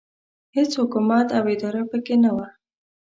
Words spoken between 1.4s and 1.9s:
اداره